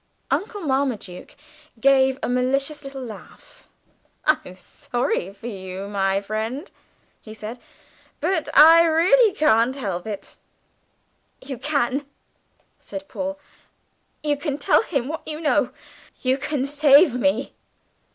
Uncle 0.31 0.61
Marmaduke 0.61 1.35
gave 1.79 2.17
a 2.23 2.27
malicious 2.27 2.83
little 2.83 3.03
laugh: 3.03 3.67
"I'm 4.25 4.55
sorry 4.55 5.31
for 5.31 5.45
you, 5.45 5.87
my 5.87 6.19
friend," 6.21 6.71
he 7.21 7.35
said, 7.35 7.59
"but 8.19 8.49
I 8.57 8.81
really 8.83 9.31
can't 9.35 9.75
help 9.75 10.07
it." 10.07 10.37
"You 11.39 11.59
can," 11.59 12.07
said 12.79 13.07
Paul; 13.07 13.37
"you 14.23 14.37
can 14.37 14.57
tell 14.57 14.81
him 14.81 15.07
what 15.07 15.21
you 15.27 15.39
know. 15.39 15.69
You 16.23 16.39
can 16.39 16.65
save 16.65 17.13
me." 17.13 17.53